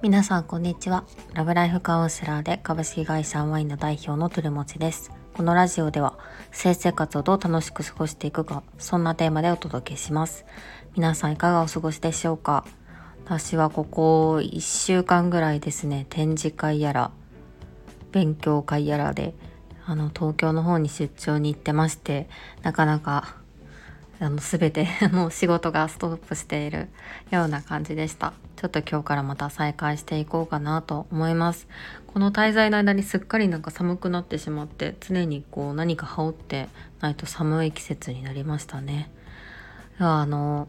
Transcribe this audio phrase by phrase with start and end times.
[0.00, 1.02] 皆さんこんにちは。
[1.34, 5.10] ラブライフカウンセラーで株式会社ワインの代表のトゥルモチです。
[5.34, 6.16] このラジオでは
[6.52, 10.46] 性生活をどう楽しく過ごしていくかそんなテーマでお届けします。
[10.94, 12.64] 皆さんいかがお過ごしでしょうか？
[13.24, 17.10] 私はここ1週間ぐらいですね展示会やら
[18.12, 19.34] 勉強会やらで
[19.84, 22.28] あの東京の方に出張に行ってまして
[22.62, 23.34] なかなか
[24.20, 26.88] あの全て の仕事がストップしている
[27.30, 28.32] ような感じでした。
[28.56, 31.68] ちょっと今日からまた再開していこうかなと思います。
[32.08, 36.68] この滞在の間にすっかりなんか寒くなってしまって常にこう何か羽織って
[37.00, 39.10] ないと寒い季節になりましたね。
[39.98, 40.66] あの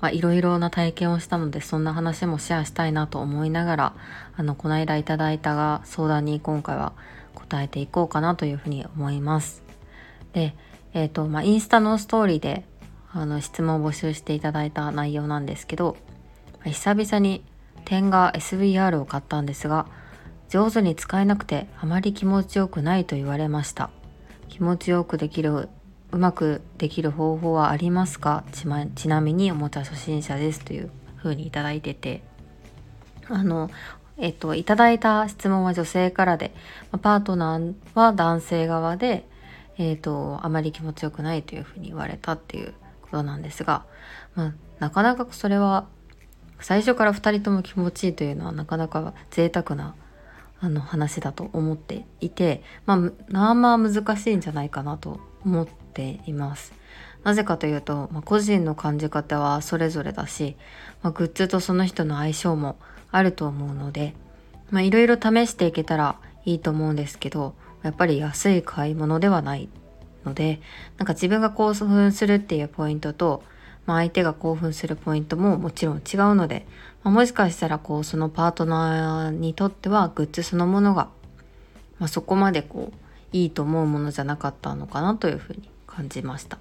[0.00, 3.92] まあ、いろいろな体験をしたのでそんな話もシェアしたいなと思いながら
[4.34, 6.94] あのこの間いただいたが相談に今回は
[7.34, 9.62] 答えていこうかなというふうに思います。
[10.32, 10.54] で
[10.92, 12.64] えっ、ー、と、まあ、インスタのストーリーで、
[13.12, 15.96] あの、質問を募集していただいた内容なんですけど、
[16.64, 17.44] 久々に
[17.84, 19.86] 点が SVR を買ったんですが、
[20.48, 23.90] 上手に使えなくてあまり気持ちよくないと言われました。
[24.48, 25.68] 気持ちよくできる、
[26.12, 28.44] うまくできる方法はありますか？
[28.52, 32.22] ち,、ま、ちなみにおもちゃ初心者ですという風にいただいてて、
[33.28, 33.70] あの、
[34.18, 36.52] えっと、いただいた質問は女性からで、
[37.00, 39.26] パートナーは男性側で、
[39.82, 43.86] えーと、あまり気持ちよくないというふうに言われたっていうことなんですが、
[44.34, 45.86] まあ、なかなかそれは
[46.60, 49.94] 最初から2人とも気持ちいいというのはなかなか贅沢な
[50.60, 52.96] あの話だと思っていてまあ
[53.30, 56.74] まあまあ難しいんじゃないかなと思っています。
[57.24, 60.56] なぜかというと、まあ、個人の感じ方はそれぞれだし、
[61.02, 62.76] まあ、グッズとその人の相性も
[63.10, 64.14] あると思うので
[64.74, 69.68] いろいろ試していけたらいいと思うんですけどやっぱり安い買い物ではない
[70.24, 70.60] ので
[70.98, 73.42] なんか自分が興奮するっていうポイントと、
[73.86, 76.66] まあ、相手が興奮するポイントももちろん違うので、
[77.02, 81.08] まあ、もしかしたらこうそのパートナーにとってはグッズそのものが、
[81.98, 82.96] まあ、そこまでこう
[83.32, 86.58] いいと思うものじゃなかったのかなというふうに感じました。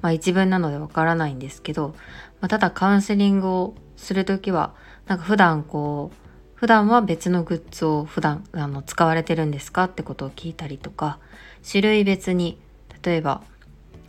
[0.00, 1.94] まあ一文なのでわからないんですけど、
[2.40, 4.74] まあ、ただカウンセリングをする時は
[5.06, 6.27] なんか普段こう
[6.58, 11.20] 普段は別のグッズを普段あの使われてるんですかってことを聞いたりとか
[11.64, 12.58] 種類別に
[13.04, 13.44] 例えば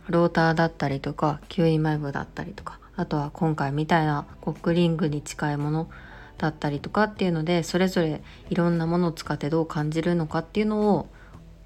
[0.08, 5.90] ローターだったりとか吸引マイブだったりとかあとは今回みたいなコックリングに近いもの
[6.38, 11.08] だったりとかっていうのでそれぞれいろんなものを使ってどう感じるのかっていうのを、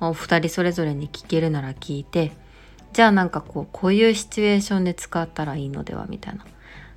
[0.00, 2.32] まあ、お二人それぞれに聞けるなら聞いて
[2.92, 6.44] じゃあなんかこうこういうシチュエーションで使ったらいいのではみたいな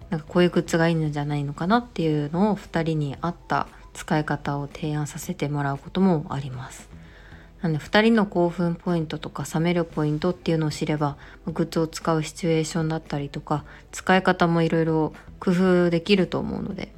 [0.09, 6.88] なんかこういうグッズがいいのじゃないのかなっていうのを2人に合った使い方を提案させてもらうこともあります。
[7.62, 16.90] なので2人の興奮ポイントとか冷めるポイントっていうのを知ればグッズを使うシチュエーションだったりとか使い方もいろいろ工夫できると思うので、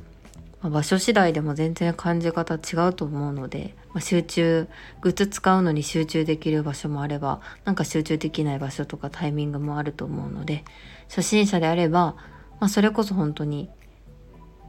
[0.62, 4.68] まあ、場所次第でも全然感じ方違うと思うので、まあ、集中
[5.00, 10.66] グッズ使うのに集中できる場所もあればなんか集中できない場所とかタイミングもあると思うので
[11.08, 12.18] 初心者であれば、
[12.60, 13.70] まあ、それこそ本当に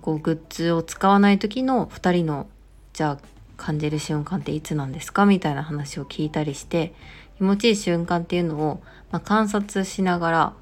[0.03, 2.47] こうグッズを使わない時の2人の
[2.93, 3.19] じゃあ
[3.57, 5.27] 感じる瞬間っていつなんですか？
[5.27, 6.95] みたいな話を聞いたりして
[7.37, 10.53] 気持ちいい瞬間っていうのを、まあ、観察しながら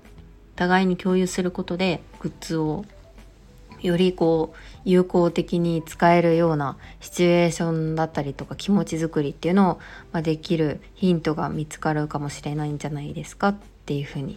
[0.56, 2.84] 互いに共有することでグッズを
[3.80, 9.74] よりこう有効的に使えるようなシチュエーションだったりとか気持ちづくりっていうのを、
[10.12, 13.48] まあ、できるヒントが見つかるかもしれないんじゃないですか？
[13.48, 13.56] っ
[13.86, 14.36] ていうふうに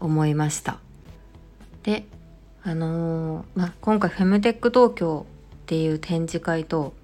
[0.00, 0.78] 思いました。
[1.82, 2.06] で
[2.66, 6.94] あの、まあ、今回フェムテック東京っていう展示会と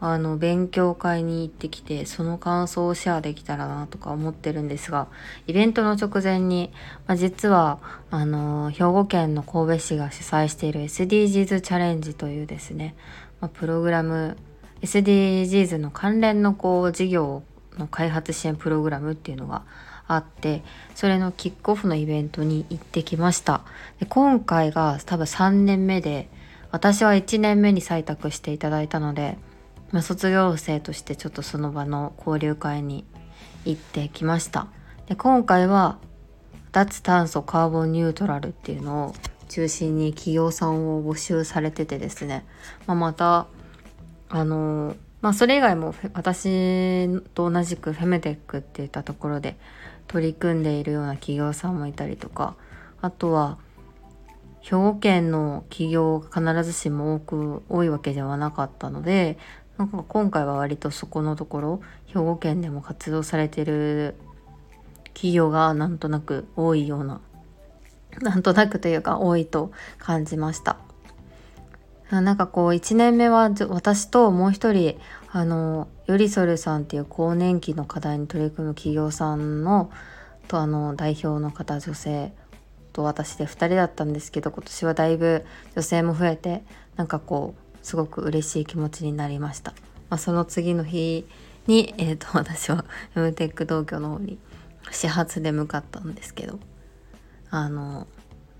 [0.00, 5.08] あの勉強会に行ってきてその感想をシェアできたらなとか思ってるんですが
[5.46, 6.72] イベントの直前に、
[7.06, 7.78] まあ、実は
[8.10, 12.94] あの兵庫県の神戸市が主催している SDGs チャレンジというですね、
[13.42, 14.38] まあ、プログラム
[14.80, 17.42] SDGs の関連のこう事業
[17.76, 19.64] の開発支援プログラムっていうのが
[20.12, 20.62] あって
[20.94, 23.62] それのキックオフのイベントに行ってきました。
[24.00, 26.28] で今回が多分3年目で
[26.72, 29.38] 私は1年目に採択していただいたので、
[29.92, 33.04] まあ、卒業生としてちょっとその場の交流会に
[33.64, 34.66] 行ってきました。
[35.06, 35.98] で今回は
[36.72, 39.14] 脱炭素カーボンニュートラルっていうのを
[39.48, 42.44] 中心に企業さんを募集されててですね、
[42.86, 43.46] まあ、また
[44.28, 49.56] あのまあそれ以外も私と同じくフェムテックっていったところで
[50.10, 52.56] 取り組んでいるような企業さんもいたりとか
[53.00, 53.58] あとは
[54.60, 59.38] 兵庫県の企業が必ずしも多く多いわけではなかったので
[59.78, 64.16] なんか今回は割とそこのところ兵庫県でも活動されてる
[65.14, 67.20] 企業がなんとなく多いような
[68.20, 70.89] なんとなくというか多いと感じました。
[72.10, 74.98] なんかこう1年目は私ともう一人
[75.30, 79.90] あのよりそるさんっていう更年期の課題に取り組む企業さんの
[80.48, 82.32] とあの代表の方女性
[82.92, 85.44] と私で2人だったんですけど今年はだいぶ
[85.76, 86.64] 女性も増えて
[86.96, 89.72] なんかこうすごく嬉しい気持ちになりました。
[90.08, 91.24] まあ、その次の日
[91.68, 92.84] に、えーと、私は
[93.14, 94.38] m テック東京の方に
[94.90, 96.58] 始発で向かったんですけど
[97.50, 98.08] あの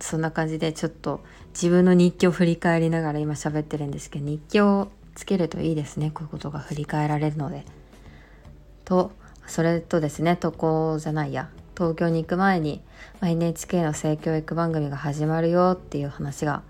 [0.00, 1.20] そんな感じでちょっと
[1.55, 7.64] 自分の日記を振り返りながら今喋ってるんですけど日記をつけるといいですねこういうことが振り返られるので。
[8.85, 9.12] と
[9.47, 12.82] それとですね渡航じゃないや東京に行く前に、
[13.20, 16.62] ま、NHK の性教育番組が始まるよっていう話が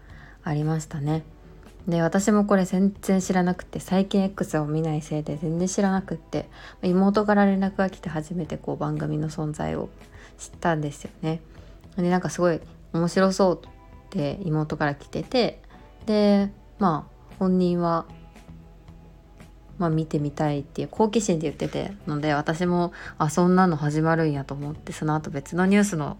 [0.44, 1.22] ありましたね。
[1.88, 6.48] で私もこれ全然知らなくて最近 X を見ないせいで全然知らなくって
[6.82, 9.88] 妹から連絡が来て初めてこう番組の存在を
[10.38, 11.40] 知ったんですよね。
[11.96, 12.60] でなんかすごい
[12.92, 13.68] 面白そうっ
[14.10, 15.62] て妹から来てて
[16.06, 18.06] でまあ本人は
[19.78, 26.18] まあ見てみたいっていう好奇心で言っててので私もあそんなの始まるんやと思ってその後別のニュースの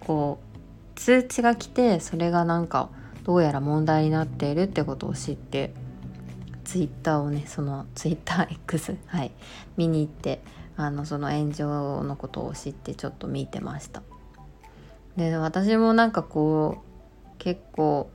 [0.00, 2.88] こう通知が来てそれがなんか
[3.24, 5.74] どうやら問題になっているってことを知って
[6.64, 9.32] ツイッターをねそのツイッター X はい
[9.76, 10.42] 見に行って
[10.76, 14.02] あのその炎上のことを知ってちょっと見てました。
[15.16, 18.10] で私もなんかこう結構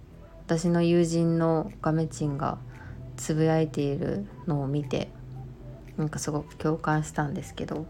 [0.45, 2.57] 私の友人のガメチンが
[3.17, 5.09] つぶやいているのを見て
[5.97, 7.87] なんかすごく共感したんですけど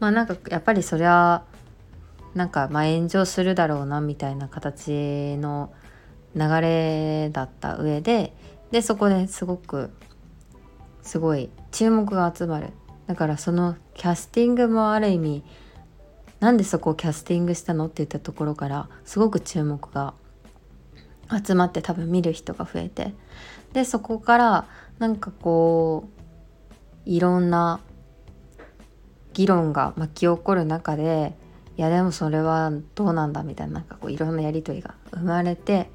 [0.00, 1.44] まあなんかやっぱりそりゃ
[2.34, 5.72] なんかまあ炎上するだろうなみたいな形の
[6.34, 8.34] 流れだった上で
[8.70, 9.90] でそこですごく
[11.02, 12.70] すごい注目が集まる。
[13.06, 15.44] だからそのキャスティングもある意味
[16.42, 17.86] なんでそこをキャスティングしたの？
[17.86, 20.12] って言ったところからすごく注目が
[21.30, 23.14] 集まって多分見る人が増えて
[23.72, 24.66] でそこから
[24.98, 26.08] なんかこ
[27.06, 27.78] ういろんな
[29.34, 31.36] 議論が巻き起こる中で
[31.76, 33.44] いやでもそれはどうなんだ？
[33.44, 35.90] みたいななんかこういろんなやり取りが生まれて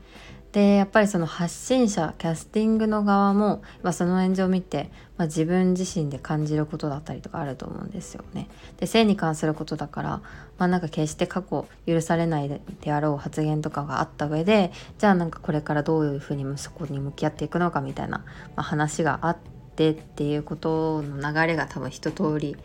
[0.51, 8.47] でやっぱりその発信者キャスティングの側も、まあ、その炎上を見て、まあ、自分自身で感じることだったりとかあると思うんですよね。
[8.77, 10.09] で性に関することだから、
[10.57, 18.25] まあ、なんか決して過去許されないであろう発言とかがあった上でじゃあなんかこれからどういうふうにそこに向き合っていくのかみたいな、ま
[18.57, 19.37] あ、話があっ
[19.75, 22.55] てっていうことの流れが多分一通り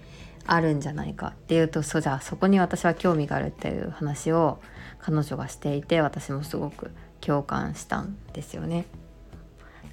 [0.47, 4.61] あるんじゃないかっていうとそうじゃあそこに私は興味があるっていう話を
[4.99, 6.91] 彼女がしていて私もすごく
[7.25, 8.85] 共感したんですよね。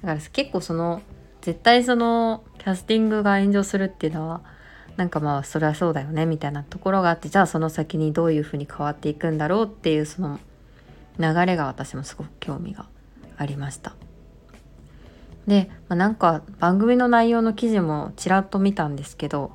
[0.02, 1.00] だから結構その
[1.40, 4.42] 絶対そのキャスティングが炎上するっていうのは
[4.96, 10.38] なんかまあそれはそうだよねみたいなところがあってじゃあその先にどういうふうに変わっていくんだろうっていうその
[11.18, 12.86] 流れが私もすごく興味が
[13.36, 13.94] ありました。
[15.46, 19.52] で、まあ、なんか番組の内容の記事もちらっと見たんですけど、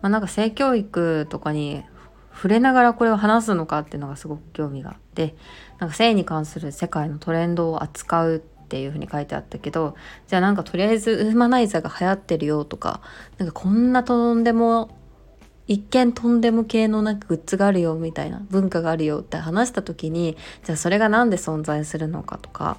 [0.00, 1.82] まあ、なんか性教育とかに
[2.34, 5.36] 触れながらこれを話すのかっていうのがすごく興味があって
[5.78, 9.94] なんか性に関する世界のトレンドを扱うっていう風に書いてあったけど
[10.26, 13.00] じゃあなんかとりあえずウーマナイザーが流行ってるよとか
[13.38, 14.90] なんかこんなとんでも
[15.66, 22.76] 一見とんでも系のなんかグッズがあるよみたいな文化があるよって話した時にじゃあそれが何で存在するのかとか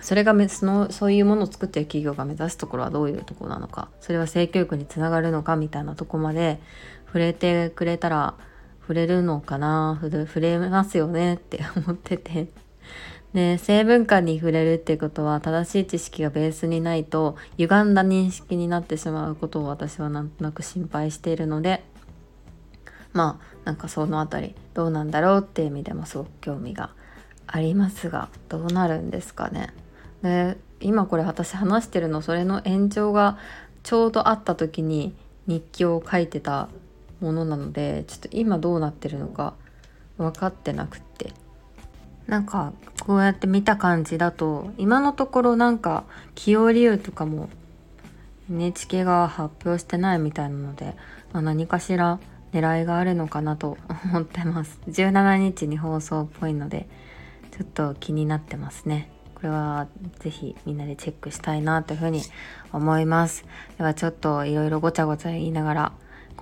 [0.00, 6.60] それがそのそういうものを作ってる企業が目指すところはどういうところなのかそれは性教育につながるのかみたいなとこまで
[7.06, 8.34] 触れてくれたら
[8.82, 9.98] 触れるのかな？
[10.02, 12.48] 触れますよねって思ってて。
[13.32, 21.82] で性文化に触れるってことは正しい知識がベースにないと歪んだ認識になってしまうことを私はなんとなく心配しているので
[23.14, 26.90] まあなんかその辺りどうなんだろうっていう意味でもすごく興味が
[27.46, 29.72] ありますがどうなるんですかね。
[30.22, 33.38] で今これ私話してるのそれの延長が
[33.82, 35.14] ちょうどあった時に
[35.46, 36.68] 日記を書いてた
[37.22, 39.54] ものなのでちょっと今どうなってるのか
[40.18, 41.32] 分かってなくって。
[42.26, 47.48] なんかこうやって見た感じだと今のところなんか起用理由とかも
[48.48, 50.94] NHK が発表してないみたいなので、
[51.32, 52.20] まあ、何かしら
[52.52, 53.76] 狙いがあるのかなと
[54.06, 54.78] 思ってます。
[54.88, 56.88] 17日に放送っぽいので
[57.50, 59.10] ちょっと気になってますね。
[59.34, 59.88] これは
[60.20, 62.22] 是非みんなでチェックしたいなというふうに
[62.72, 63.44] 思います。
[63.78, 65.92] ではちょっといろいろごちゃごちゃ言いながら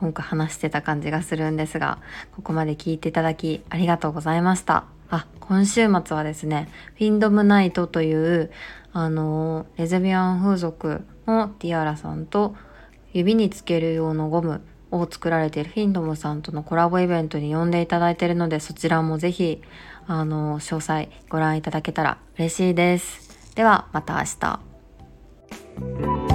[0.00, 1.98] 今回話してた感じがするんですが、
[2.34, 4.84] ここまで聞いていただきありがとうございました。
[5.10, 8.50] あ、今週末はですね、フィンドムナイトという、
[8.94, 12.56] あの、レズビアン風俗のティアラさんと
[13.12, 19.60] 指につける用のゴムを作られているフィンドムさんとのコラボイベントに呼んでいただいているので、そちらもぜひ、
[20.06, 23.54] あの、詳細ご覧いただけたら嬉しいです。
[23.54, 26.29] では、また明日。